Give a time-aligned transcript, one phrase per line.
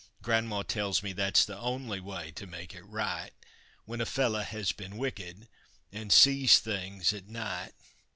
[0.23, 3.29] Gran'ma tells me that's the only way to make it right
[3.85, 5.47] When a feller has been wicked
[5.91, 7.73] an' sees things at night!